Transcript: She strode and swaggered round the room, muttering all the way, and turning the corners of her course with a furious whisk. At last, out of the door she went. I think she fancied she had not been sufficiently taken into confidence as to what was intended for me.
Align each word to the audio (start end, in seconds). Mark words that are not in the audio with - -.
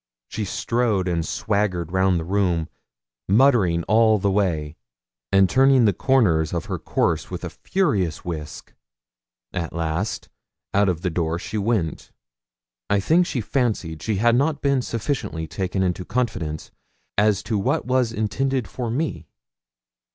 She 0.29 0.45
strode 0.45 1.07
and 1.07 1.23
swaggered 1.23 1.91
round 1.91 2.19
the 2.19 2.23
room, 2.25 2.69
muttering 3.29 3.83
all 3.83 4.17
the 4.17 4.31
way, 4.31 4.75
and 5.31 5.47
turning 5.47 5.85
the 5.85 5.93
corners 5.93 6.55
of 6.55 6.65
her 6.65 6.79
course 6.79 7.29
with 7.29 7.43
a 7.43 7.51
furious 7.51 8.25
whisk. 8.25 8.73
At 9.53 9.73
last, 9.73 10.27
out 10.73 10.89
of 10.89 11.01
the 11.01 11.11
door 11.11 11.37
she 11.37 11.59
went. 11.59 12.11
I 12.89 12.99
think 12.99 13.27
she 13.27 13.41
fancied 13.41 14.01
she 14.01 14.15
had 14.15 14.35
not 14.35 14.59
been 14.63 14.81
sufficiently 14.81 15.45
taken 15.45 15.83
into 15.83 16.03
confidence 16.03 16.71
as 17.15 17.43
to 17.43 17.59
what 17.59 17.85
was 17.85 18.11
intended 18.11 18.67
for 18.67 18.89
me. 18.89 19.27